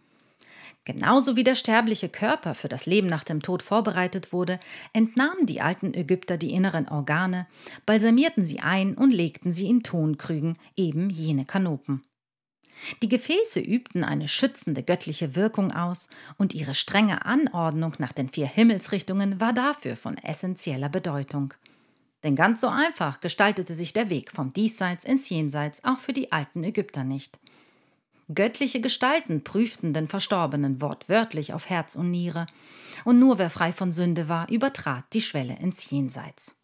Genauso 0.84 1.34
wie 1.34 1.44
der 1.44 1.54
sterbliche 1.54 2.10
Körper 2.10 2.54
für 2.54 2.68
das 2.68 2.84
Leben 2.84 3.06
nach 3.06 3.24
dem 3.24 3.40
Tod 3.40 3.62
vorbereitet 3.62 4.34
wurde, 4.34 4.60
entnahmen 4.92 5.46
die 5.46 5.62
alten 5.62 5.94
Ägypter 5.94 6.36
die 6.36 6.52
inneren 6.52 6.88
Organe, 6.88 7.46
balsamierten 7.86 8.44
sie 8.44 8.60
ein 8.60 8.94
und 8.94 9.12
legten 9.12 9.52
sie 9.52 9.68
in 9.68 9.82
Tonkrügen, 9.82 10.58
eben 10.76 11.08
jene 11.08 11.46
Kanopen. 11.46 12.02
Die 13.02 13.08
Gefäße 13.08 13.60
übten 13.60 14.04
eine 14.04 14.28
schützende 14.28 14.82
göttliche 14.82 15.36
Wirkung 15.36 15.72
aus, 15.72 16.08
und 16.36 16.54
ihre 16.54 16.74
strenge 16.74 17.24
Anordnung 17.24 17.94
nach 17.98 18.12
den 18.12 18.28
vier 18.28 18.46
Himmelsrichtungen 18.46 19.40
war 19.40 19.54
dafür 19.54 19.96
von 19.96 20.18
essentieller 20.18 20.90
Bedeutung. 20.90 21.54
Denn 22.24 22.36
ganz 22.36 22.60
so 22.60 22.68
einfach 22.68 23.20
gestaltete 23.20 23.74
sich 23.74 23.92
der 23.92 24.10
Weg 24.10 24.30
vom 24.30 24.52
Diesseits 24.52 25.04
ins 25.04 25.28
Jenseits 25.28 25.84
auch 25.84 25.98
für 25.98 26.12
die 26.12 26.32
alten 26.32 26.64
Ägypter 26.64 27.04
nicht. 27.04 27.38
Göttliche 28.32 28.80
Gestalten 28.80 29.44
prüften 29.44 29.92
den 29.92 30.08
Verstorbenen 30.08 30.80
wortwörtlich 30.80 31.52
auf 31.52 31.68
Herz 31.68 31.94
und 31.94 32.10
Niere, 32.10 32.46
und 33.04 33.18
nur 33.18 33.38
wer 33.38 33.50
frei 33.50 33.72
von 33.72 33.92
Sünde 33.92 34.28
war, 34.28 34.48
übertrat 34.50 35.04
die 35.12 35.20
Schwelle 35.20 35.58
ins 35.60 35.90
Jenseits. 35.90 36.56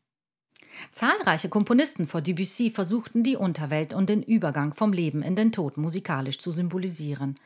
Zahlreiche 0.92 1.48
Komponisten 1.48 2.06
vor 2.06 2.22
Debussy 2.22 2.70
versuchten 2.70 3.22
die 3.22 3.36
Unterwelt 3.36 3.92
und 3.92 4.08
den 4.08 4.22
Übergang 4.22 4.72
vom 4.72 4.92
Leben 4.92 5.22
in 5.22 5.34
den 5.34 5.52
Tod 5.52 5.76
musikalisch 5.76 6.38
zu 6.38 6.52
symbolisieren. 6.52 7.38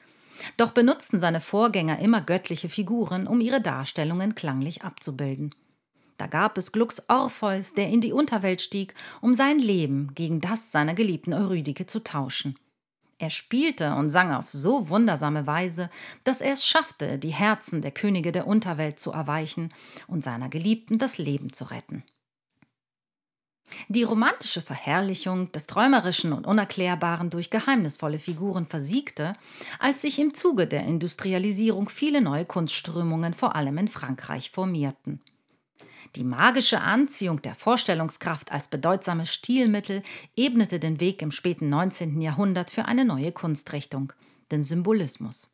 Doch 0.56 0.70
benutzten 0.70 1.18
seine 1.18 1.40
Vorgänger 1.40 1.98
immer 1.98 2.20
göttliche 2.20 2.68
Figuren, 2.68 3.26
um 3.26 3.40
ihre 3.40 3.60
Darstellungen 3.60 4.34
klanglich 4.34 4.82
abzubilden. 4.82 5.54
Da 6.18 6.28
gab 6.28 6.58
es 6.58 6.70
Glucks 6.70 7.08
Orpheus, 7.08 7.74
der 7.74 7.88
in 7.88 8.00
die 8.00 8.12
Unterwelt 8.12 8.62
stieg, 8.62 8.94
um 9.20 9.34
sein 9.34 9.58
Leben 9.58 10.14
gegen 10.14 10.40
das 10.40 10.70
seiner 10.70 10.94
geliebten 10.94 11.32
Eurydike 11.32 11.86
zu 11.86 12.04
tauschen. 12.04 12.56
Er 13.18 13.30
spielte 13.30 13.94
und 13.94 14.10
sang 14.10 14.32
auf 14.32 14.50
so 14.50 14.88
wundersame 14.88 15.46
Weise, 15.46 15.90
dass 16.24 16.40
er 16.40 16.54
es 16.54 16.66
schaffte, 16.66 17.18
die 17.18 17.32
Herzen 17.32 17.80
der 17.80 17.92
Könige 17.92 18.32
der 18.32 18.46
Unterwelt 18.46 18.98
zu 18.98 19.12
erweichen 19.12 19.72
und 20.06 20.24
seiner 20.24 20.48
Geliebten 20.48 20.98
das 20.98 21.18
Leben 21.18 21.52
zu 21.52 21.64
retten. 21.64 22.04
Die 23.88 24.02
romantische 24.02 24.60
Verherrlichung 24.60 25.50
des 25.52 25.66
Träumerischen 25.66 26.32
und 26.32 26.46
Unerklärbaren 26.46 27.30
durch 27.30 27.50
geheimnisvolle 27.50 28.18
Figuren 28.18 28.66
versiegte, 28.66 29.34
als 29.78 30.02
sich 30.02 30.18
im 30.18 30.34
Zuge 30.34 30.66
der 30.66 30.84
Industrialisierung 30.84 31.88
viele 31.88 32.20
neue 32.20 32.44
Kunstströmungen 32.44 33.34
vor 33.34 33.56
allem 33.56 33.78
in 33.78 33.88
Frankreich 33.88 34.50
formierten. 34.50 35.20
Die 36.16 36.24
magische 36.24 36.80
Anziehung 36.80 37.42
der 37.42 37.56
Vorstellungskraft 37.56 38.52
als 38.52 38.68
bedeutsames 38.68 39.34
Stilmittel 39.34 40.04
ebnete 40.36 40.78
den 40.78 41.00
Weg 41.00 41.22
im 41.22 41.32
späten 41.32 41.68
19. 41.68 42.20
Jahrhundert 42.20 42.70
für 42.70 42.84
eine 42.84 43.04
neue 43.04 43.32
Kunstrichtung, 43.32 44.12
den 44.52 44.62
Symbolismus. 44.62 45.50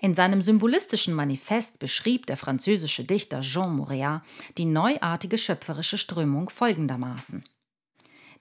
In 0.00 0.14
seinem 0.14 0.42
symbolistischen 0.42 1.14
Manifest 1.14 1.78
beschrieb 1.78 2.26
der 2.26 2.36
französische 2.36 3.04
Dichter 3.04 3.40
Jean 3.40 3.78
Moréat 3.78 4.20
die 4.58 4.66
neuartige 4.66 5.38
schöpferische 5.38 5.96
Strömung 5.96 6.50
folgendermaßen. 6.50 7.44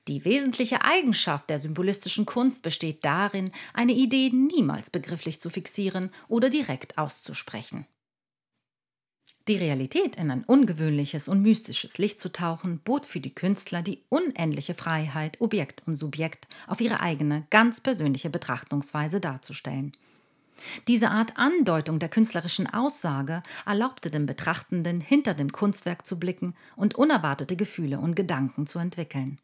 Die 0.09 0.25
wesentliche 0.25 0.83
Eigenschaft 0.83 1.49
der 1.49 1.59
symbolistischen 1.59 2.25
Kunst 2.25 2.63
besteht 2.63 3.03
darin, 3.03 3.51
eine 3.73 3.91
Idee 3.93 4.29
niemals 4.29 4.89
begrifflich 4.89 5.39
zu 5.39 5.49
fixieren 5.49 6.11
oder 6.27 6.49
direkt 6.49 6.97
auszusprechen. 6.97 7.85
Die 9.47 9.55
Realität 9.55 10.17
in 10.17 10.29
ein 10.29 10.43
ungewöhnliches 10.43 11.29
und 11.29 11.41
mystisches 11.41 11.97
Licht 11.97 12.19
zu 12.19 12.33
tauchen, 12.33 12.79
bot 12.79 13.05
für 13.05 13.21
die 13.21 13.33
Künstler 13.33 13.81
die 13.81 14.03
unendliche 14.09 14.73
Freiheit, 14.73 15.39
Objekt 15.39 15.83
und 15.85 15.95
Subjekt 15.95 16.49
auf 16.67 16.81
ihre 16.81 16.99
eigene, 16.99 17.47
ganz 17.49 17.79
persönliche 17.79 18.29
Betrachtungsweise 18.29 19.21
darzustellen. 19.21 19.93
Diese 20.89 21.11
Art 21.11 21.37
Andeutung 21.37 21.99
der 21.99 22.09
künstlerischen 22.09 22.67
Aussage 22.67 23.41
erlaubte 23.65 24.11
dem 24.11 24.25
Betrachtenden, 24.25 24.99
hinter 24.99 25.33
dem 25.33 25.51
Kunstwerk 25.53 26.05
zu 26.05 26.19
blicken 26.19 26.53
und 26.75 26.95
unerwartete 26.95 27.55
Gefühle 27.55 27.99
und 27.99 28.15
Gedanken 28.15 28.67
zu 28.67 28.79
entwickeln. 28.79 29.39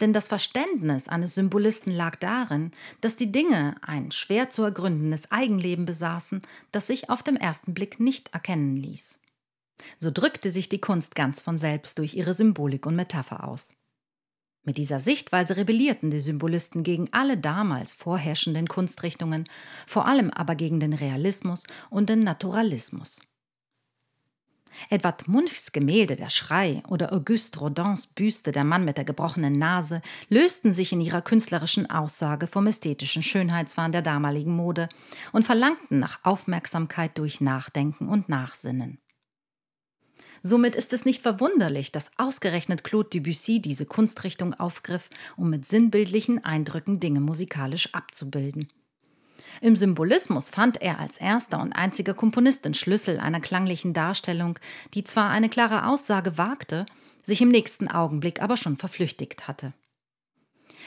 Denn 0.00 0.12
das 0.12 0.28
Verständnis 0.28 1.08
eines 1.08 1.34
Symbolisten 1.34 1.92
lag 1.92 2.16
darin, 2.16 2.70
dass 3.00 3.16
die 3.16 3.32
Dinge 3.32 3.76
ein 3.82 4.10
schwer 4.10 4.50
zu 4.50 4.62
ergründendes 4.62 5.30
Eigenleben 5.30 5.84
besaßen, 5.84 6.42
das 6.72 6.86
sich 6.86 7.10
auf 7.10 7.22
dem 7.22 7.36
ersten 7.36 7.74
Blick 7.74 8.00
nicht 8.00 8.32
erkennen 8.34 8.76
ließ. 8.76 9.20
So 9.96 10.10
drückte 10.10 10.50
sich 10.50 10.68
die 10.68 10.80
Kunst 10.80 11.14
ganz 11.14 11.40
von 11.40 11.58
selbst 11.58 11.98
durch 11.98 12.14
ihre 12.14 12.34
Symbolik 12.34 12.86
und 12.86 12.96
Metapher 12.96 13.44
aus. 13.44 13.76
Mit 14.64 14.76
dieser 14.76 15.00
Sichtweise 15.00 15.56
rebellierten 15.56 16.10
die 16.10 16.18
Symbolisten 16.18 16.82
gegen 16.82 17.08
alle 17.12 17.38
damals 17.38 17.94
vorherrschenden 17.94 18.66
Kunstrichtungen, 18.68 19.44
vor 19.86 20.06
allem 20.06 20.30
aber 20.30 20.56
gegen 20.56 20.80
den 20.80 20.92
Realismus 20.92 21.64
und 21.90 22.10
den 22.10 22.24
Naturalismus. 22.24 23.20
Edward 24.90 25.28
Munchs 25.28 25.72
Gemälde 25.72 26.16
Der 26.16 26.30
Schrei 26.30 26.82
oder 26.88 27.12
Auguste 27.12 27.58
Rodins 27.60 28.06
Büste 28.06 28.52
Der 28.52 28.64
Mann 28.64 28.84
mit 28.84 28.96
der 28.96 29.04
gebrochenen 29.04 29.52
Nase 29.52 30.02
lösten 30.28 30.74
sich 30.74 30.92
in 30.92 31.00
ihrer 31.00 31.22
künstlerischen 31.22 31.90
Aussage 31.90 32.46
vom 32.46 32.66
ästhetischen 32.66 33.22
Schönheitswahn 33.22 33.92
der 33.92 34.02
damaligen 34.02 34.54
Mode 34.54 34.88
und 35.32 35.44
verlangten 35.44 35.98
nach 35.98 36.24
Aufmerksamkeit 36.24 37.16
durch 37.18 37.40
Nachdenken 37.40 38.08
und 38.08 38.28
Nachsinnen. 38.28 38.98
Somit 40.42 40.76
ist 40.76 40.92
es 40.92 41.04
nicht 41.04 41.22
verwunderlich, 41.22 41.90
dass 41.92 42.12
ausgerechnet 42.16 42.84
Claude 42.84 43.08
Debussy 43.10 43.60
diese 43.60 43.86
Kunstrichtung 43.86 44.54
aufgriff, 44.54 45.10
um 45.36 45.50
mit 45.50 45.66
sinnbildlichen 45.66 46.44
Eindrücken 46.44 47.00
Dinge 47.00 47.20
musikalisch 47.20 47.94
abzubilden. 47.94 48.68
Im 49.60 49.76
Symbolismus 49.76 50.50
fand 50.50 50.80
er 50.80 50.98
als 50.98 51.18
erster 51.18 51.60
und 51.60 51.72
einziger 51.72 52.14
Komponist 52.14 52.64
den 52.64 52.74
Schlüssel 52.74 53.18
einer 53.18 53.40
klanglichen 53.40 53.92
Darstellung, 53.92 54.58
die 54.94 55.04
zwar 55.04 55.30
eine 55.30 55.48
klare 55.48 55.86
Aussage 55.86 56.38
wagte, 56.38 56.86
sich 57.22 57.40
im 57.40 57.50
nächsten 57.50 57.88
Augenblick 57.88 58.40
aber 58.40 58.56
schon 58.56 58.76
verflüchtigt 58.76 59.48
hatte. 59.48 59.72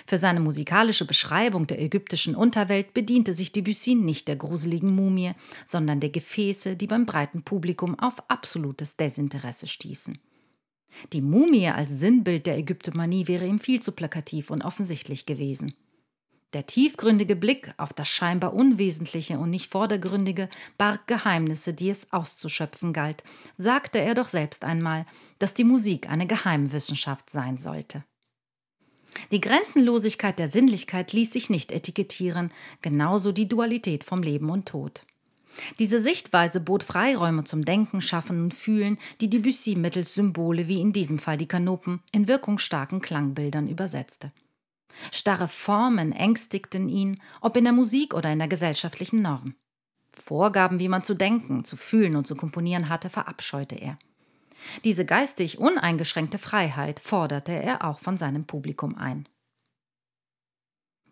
Für 0.08 0.18
seine 0.18 0.40
musikalische 0.40 1.06
Beschreibung 1.06 1.68
der 1.68 1.82
ägyptischen 1.82 2.36
Unterwelt 2.36 2.94
bediente 2.94 3.34
sich 3.34 3.52
Debussy 3.52 3.96
nicht 3.96 4.28
der 4.28 4.36
gruseligen 4.36 4.96
Mumie, 4.96 5.34
sondern 5.68 6.00
der 6.00 6.10
Gefäße, 6.10 6.76
die 6.76 6.88
beim 6.88 7.06
breiten 7.06 7.44
Publikum 7.44 8.00
auf 8.00 8.30
absolutes 8.30 8.96
Desinteresse 8.96 9.68
stießen. 9.68 10.18
Die 11.14 11.22
Mumie 11.22 11.68
als 11.68 11.92
Sinnbild 11.92 12.46
der 12.46 12.58
Ägyptomanie 12.58 13.28
wäre 13.28 13.46
ihm 13.46 13.60
viel 13.60 13.80
zu 13.80 13.92
plakativ 13.92 14.50
und 14.50 14.64
offensichtlich 14.64 15.26
gewesen. 15.26 15.74
Der 16.54 16.66
tiefgründige 16.66 17.38
Blick 17.38 17.74
auf 17.78 17.94
das 17.94 18.10
scheinbar 18.10 18.54
Unwesentliche 18.54 19.40
und 19.40 19.50
nicht 19.50 19.72
Vordergründige 19.72 20.50
barg 20.78 21.08
Geheimnisse, 21.08 21.74
die 21.74 21.90
es 21.90 22.12
auszuschöpfen 22.12 22.92
galt, 22.92 23.24
sagte 23.56 24.00
er 24.00 24.16
doch 24.16 24.28
selbst 24.28 24.66
einmal, 24.66 25.06
dass 25.40 25.54
die 25.54 25.64
Musik 25.64 26.10
eine 26.10 26.28
Geheimwissenschaft 26.28 27.30
sein 27.30 27.58
sollte. 27.58 28.04
Die 29.32 29.42
Grenzenlosigkeit 29.42 30.40
der 30.40 30.50
Sinnlichkeit 30.50 31.14
ließ 31.14 31.32
sich 31.32 31.50
nicht 31.50 31.72
etikettieren, 31.72 32.52
genauso 32.82 33.32
die 33.32 33.48
Dualität 33.48 34.04
vom 34.04 34.22
Leben 34.22 34.50
und 34.50 34.68
Tod. 34.68 35.06
Diese 35.80 36.00
Sichtweise 36.00 36.62
bot 36.62 36.84
Freiräume 36.84 37.44
zum 37.44 37.66
Denken, 37.66 38.02
Schaffen 38.02 38.44
und 38.44 38.54
Fühlen, 38.54 38.98
die 39.20 39.30
Debussy 39.30 39.76
mittels 39.76 40.14
Symbole 40.14 40.68
wie 40.68 40.80
in 40.80 40.94
diesem 40.94 41.20
Fall 41.20 41.38
die 41.38 41.48
Kanopen 41.48 42.02
in 42.12 42.28
wirkungsstarken 42.28 43.02
Klangbildern 43.02 43.68
übersetzte. 43.68 44.32
Starre 45.12 45.48
Formen 45.48 46.12
ängstigten 46.12 46.90
ihn, 46.90 47.22
ob 47.42 47.58
in 47.58 47.64
der 47.64 47.74
Musik 47.74 48.14
oder 48.14 48.32
in 48.32 48.40
der 48.40 48.48
gesellschaftlichen 48.48 49.22
Norm. 49.22 49.56
Vorgaben, 50.14 50.80
wie 50.80 50.90
man 50.90 51.04
zu 51.04 51.14
denken, 51.14 51.64
zu 51.64 51.78
fühlen 51.78 52.16
und 52.16 52.28
zu 52.28 52.36
komponieren 52.36 52.90
hatte, 52.90 53.10
verabscheute 53.10 53.76
er. 53.76 53.98
Diese 54.84 55.06
geistig 55.06 55.58
uneingeschränkte 55.58 56.38
Freiheit 56.38 57.00
forderte 57.00 57.52
er 57.52 57.84
auch 57.84 58.00
von 58.00 58.18
seinem 58.18 58.46
Publikum 58.46 58.96
ein. 58.96 59.28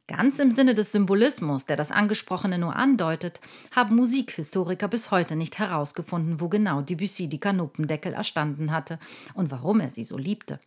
Ganz 0.07 0.39
im 0.39 0.49
Sinne 0.49 0.73
des 0.73 0.91
Symbolismus, 0.91 1.67
der 1.67 1.77
das 1.77 1.91
Angesprochene 1.91 2.57
nur 2.57 2.75
andeutet, 2.75 3.41
haben 3.75 3.95
Musikhistoriker 3.95 4.87
bis 4.87 5.11
heute 5.11 5.35
nicht 5.35 5.59
herausgefunden, 5.59 6.41
wo 6.41 6.49
genau 6.49 6.81
Debussy 6.81 7.27
die 7.27 7.39
Kanopendeckel 7.39 8.13
erstanden 8.13 8.71
hatte 8.71 8.97
und 9.35 9.51
warum 9.51 9.79
er 9.79 9.91
sie 9.91 10.03
so 10.03 10.17
liebte. 10.17 10.59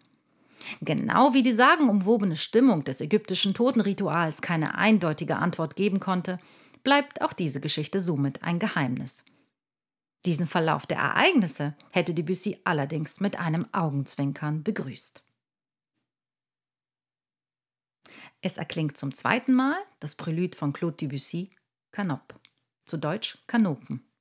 Genau 0.80 1.34
wie 1.34 1.42
die 1.42 1.52
sagenumwobene 1.52 2.36
Stimmung 2.36 2.84
des 2.84 3.00
ägyptischen 3.00 3.54
Totenrituals 3.54 4.42
keine 4.42 4.74
eindeutige 4.74 5.36
Antwort 5.36 5.76
geben 5.76 6.00
konnte, 6.00 6.38
bleibt 6.84 7.22
auch 7.22 7.32
diese 7.32 7.60
Geschichte 7.60 8.00
somit 8.00 8.42
ein 8.42 8.58
Geheimnis. 8.58 9.24
Diesen 10.24 10.46
Verlauf 10.46 10.86
der 10.86 10.98
Ereignisse 10.98 11.74
hätte 11.92 12.14
Debussy 12.14 12.58
allerdings 12.64 13.20
mit 13.20 13.38
einem 13.38 13.66
Augenzwinkern 13.72 14.62
begrüßt. 14.62 15.24
Es 18.40 18.56
erklingt 18.56 18.96
zum 18.96 19.12
zweiten 19.12 19.52
Mal 19.52 19.76
das 20.00 20.14
Prälude 20.14 20.56
von 20.56 20.72
Claude 20.72 20.96
Debussy, 20.96 21.50
Canop, 21.92 22.40
zu 22.84 22.96
Deutsch 22.98 23.38
Kanopen. 23.46 24.11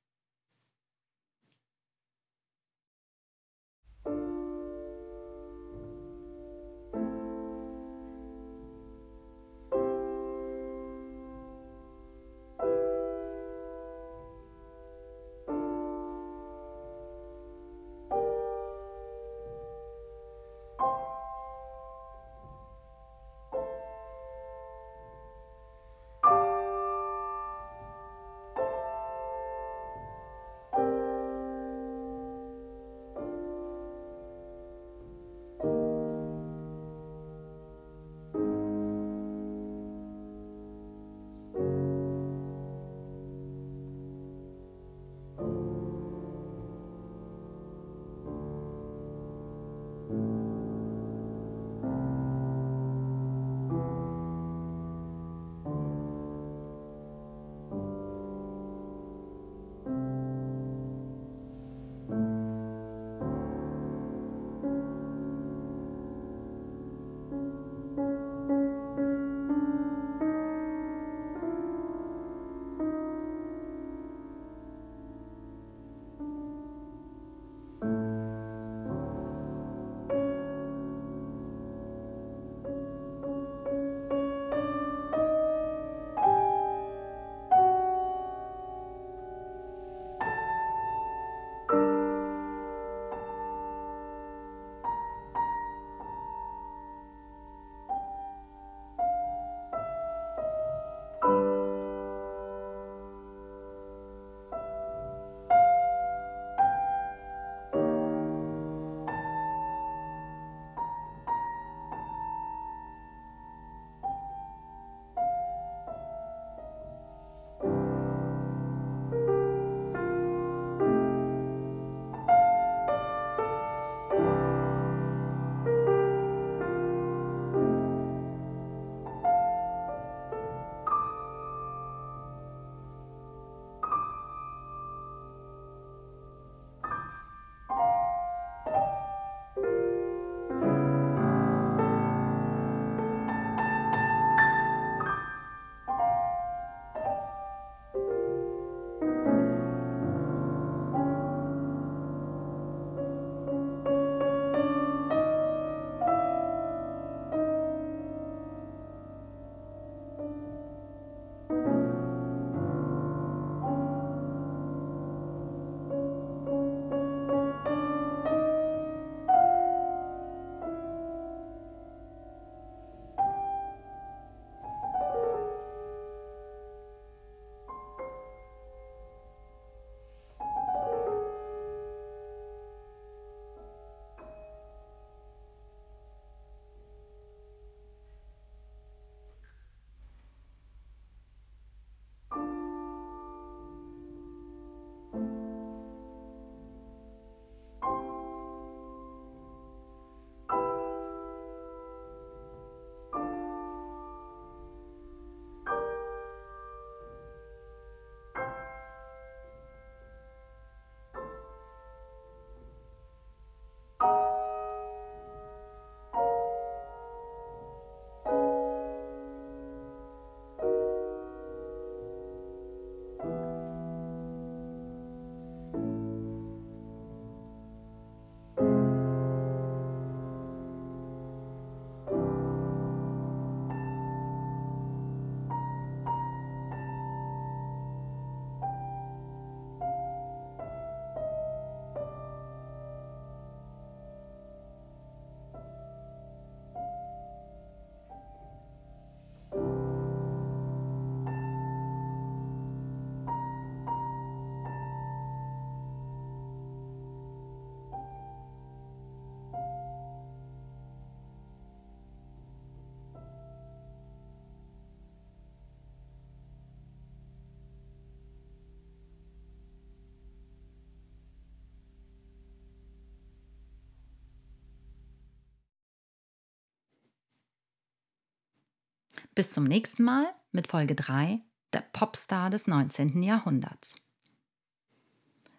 Bis 279.34 279.50
zum 279.54 279.64
nächsten 279.64 280.02
Mal 280.02 280.26
mit 280.50 280.68
Folge 280.68 280.94
3, 280.94 281.40
der 281.72 281.80
Popstar 281.80 282.50
des 282.50 282.66
19. 282.66 283.22
Jahrhunderts. 283.22 283.96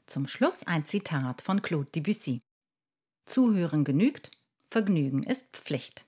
Zum 0.05 0.27
Schluss 0.27 0.61
ein 0.67 0.85
Zitat 0.85 1.41
von 1.41 1.63
Claude 1.63 1.89
Debussy. 1.89 2.43
Zuhören 3.25 3.83
genügt, 3.83 4.29
Vergnügen 4.69 5.23
ist 5.23 5.57
Pflicht. 5.57 6.05